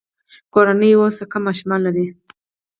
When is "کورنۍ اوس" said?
0.53-1.17